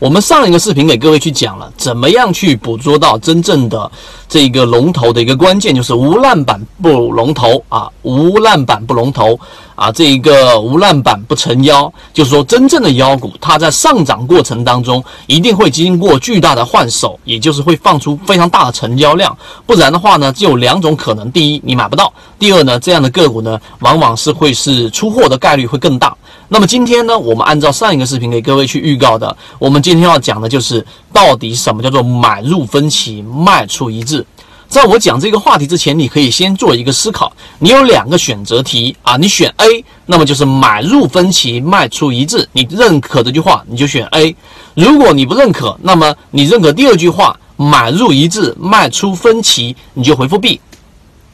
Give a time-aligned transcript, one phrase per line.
[0.00, 3.92] 我们上一个视频给各位去讲了，怎么样去捕捉到真正的
[4.26, 9.38] 这个龙头的一个关键，就是无烂板不龙头啊，无烂板不龙头
[9.74, 19.36] 啊，这一个无烂板不成妖，就是说真正的妖股，它在上涨过程当中一定会经过巨大的换手，也就是会放出非常大的成交量，
[19.66, 22.06] 不然的话呢，就有两种可能：第一，你买不到；
[22.38, 26.16] 第二呢，这样的个股呢，往往是会是出货的概率会更大。
[26.52, 34.24] 那么今天呢，我们按照上一个视频给各位去预告的，我们今今天要讲的就是到底什么叫做买入分歧，卖出一致。
[34.68, 37.32] 在我讲这个话题之前，你可以先做一个思考。
[37.58, 42.48] 你有两个选择题啊，你选 A，那么就是买入分歧，卖出一致。
[42.52, 44.32] 你认可这句话，你就选 A；
[44.74, 50.60] 如果你不认可，那么你认可第二句话，买入一致，卖出分歧，你就回复 B。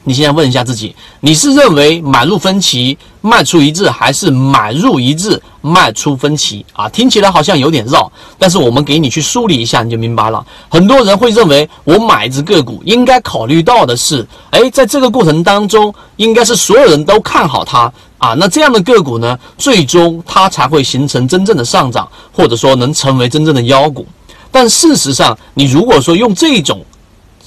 [0.07, 6.87] 你现在问一下自己，你是认为买入分歧卖出一致，还是买入一致卖出分歧啊？
[6.87, 10.41] 听起来好像有点绕，但是我们给你去梳理一下，你就明白了。
[10.69, 24.07] 很多人会认为，我买一只个股应该考虑到的是，哎，在这个过程当中，应该是所有人都看好它啊，那这样的个股呢，最终它才会形成真正的上涨，或者说能成为真正的妖股。
[24.49, 26.81] 但事实上，你如果说用这种，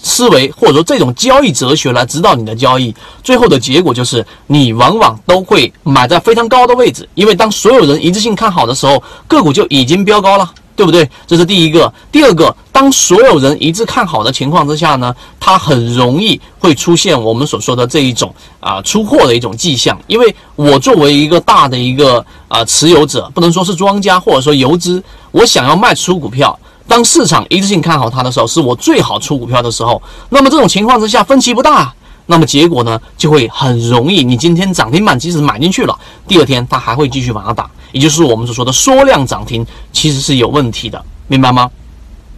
[0.02, 11.08] 思维或者说这种交易哲学来指导你的交易，最后的结果就是你往往都会买在非常高的位置，因为当所有人一致性看好的时候，个股就已经飙高了，对不对？
[11.26, 11.92] 这是第一个。
[12.10, 20.00] 第二个，当所有人一致看好的情况之下呢，它很容易会出现我们所说的这一种啊出货的一种迹象。
[20.06, 26.58] 因为我作为一个大的一个啊持有者，不能说是庄家或者说游资，我想要卖出股票。
[26.90, 30.02] 当市场一致性看好它的时候，是我最好出股票的时候。
[30.28, 31.94] 那么这种情况之下，分歧不大，
[32.26, 34.24] 那么结果呢，就会很容易。
[34.24, 35.96] 你今天涨停板即使买进去了，
[36.26, 41.70] 第二天它还会继续往上打，也就是我们所说的缩量涨停，其实是有问题的，明白吗？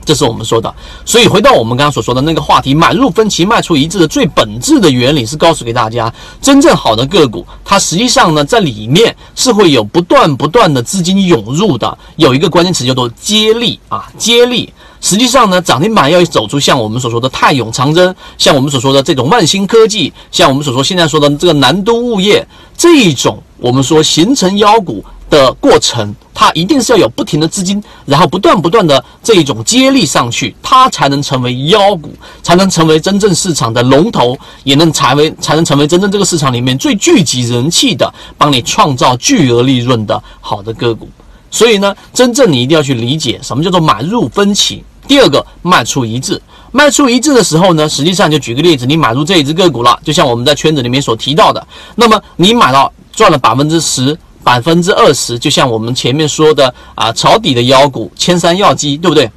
[0.05, 14.73] 这是我们说的，所以回到我们刚刚所说的那个话题，买入分歧，卖出一致的最本质的原理是告诉给大家，真正好的个股，它实际上呢，在里面是会有不断不断的资金涌入的，有一个关键词叫做接力啊，接力。
[15.01, 22.46] 实际上呢，涨停板要走出像我们所说的泰永长征，像我们所说的这种万兴科技，像我们所说现在说的这个南都物业
[22.77, 25.05] 这一种，我们说形成妖股。
[25.32, 41.08] 的过程，它一定是要有不停的资金，然后不断不断的这一种接力上去，它才能成为妖股，才能成为真正市场的龙头，也能才为才能成为真正这个市场里面最聚集人气的，帮你创造巨额利润的好的个股。
[41.50, 44.84] 所以呢，真正你一定要去理解什么叫做买入分歧。
[45.08, 46.40] 第二个，卖出一致。
[46.72, 54.14] 卖出一致的时候呢，实际上就举个例子，你买入这一只个股了，就像我们在圈子里面所提到的，那么你买到赚了百分之十。
[54.45, 59.30] 百分之二十，就像我们前面说的啊，抄底的妖股千山药机，对不对？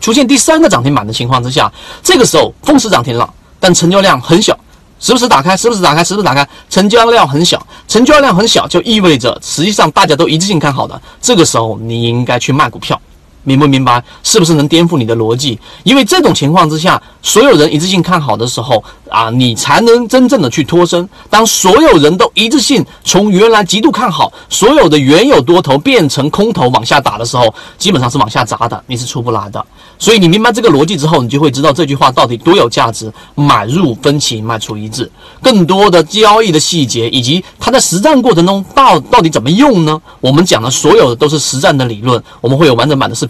[0.00, 1.70] 出现第三个涨停板的情况之下，
[2.02, 3.28] 这个时候封死涨停了，
[3.58, 4.58] 但成交量很小，
[4.98, 12.98] 时不时打开，时不时打开，时不时打开，成交量很小，成交量很小就意味着实际上大家都一致性看好的，这个时候你应该去卖股票。
[13.42, 14.02] 明不明白？
[14.22, 15.58] 是不是能颠覆你的逻辑？
[15.84, 21.08] 因为这种情况之下，所有人一致性看好的时候啊，你才能真正的去脱身。
[21.28, 29.64] 当所有人都一致性从原来极度看好，所有的原有多头变成空头往下打的时候，基本上是往下砸的，你是出不来的。
[29.98, 33.12] 所以你明白这个逻辑之后，你就会知道这句话到底多有价值。
[33.34, 35.10] 买入分歧，卖出一致。
[35.42, 40.00] 更多的交易的细节以及它在实战过程中到到底怎么用呢？
[40.20, 43.29] 我们讲的所有的都是实战的理论，我们会有完整版的视频